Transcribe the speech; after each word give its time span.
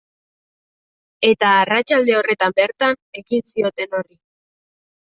Eta 1.29 1.51
arratsalde 1.57 2.17
horretan 2.23 2.57
bertan 2.63 2.99
ekin 3.23 3.47
zioten 3.55 3.97
horri. 4.01 4.21